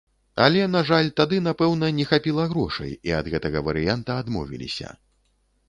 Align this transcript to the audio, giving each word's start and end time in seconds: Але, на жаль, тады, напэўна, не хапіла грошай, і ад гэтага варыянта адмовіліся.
Але, 0.43 0.61
на 0.75 0.79
жаль, 0.89 1.09
тады, 1.21 1.41
напэўна, 1.47 1.91
не 1.99 2.07
хапіла 2.13 2.47
грошай, 2.55 2.97
і 3.11 3.15
ад 3.21 3.31
гэтага 3.37 3.63
варыянта 3.71 4.19
адмовіліся. 4.25 4.95